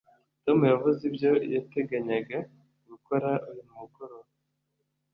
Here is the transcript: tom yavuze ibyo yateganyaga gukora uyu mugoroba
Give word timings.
tom 0.43 0.59
yavuze 0.71 1.01
ibyo 1.09 1.31
yateganyaga 1.53 2.37
gukora 2.89 3.29
uyu 3.49 3.63
mugoroba 3.77 4.29